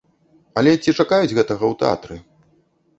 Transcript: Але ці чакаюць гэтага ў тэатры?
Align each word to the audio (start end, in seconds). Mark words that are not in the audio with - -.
Але 0.61 0.71
ці 0.81 0.95
чакаюць 0.99 1.35
гэтага 1.37 1.63
ў 1.71 1.83
тэатры? 1.85 2.15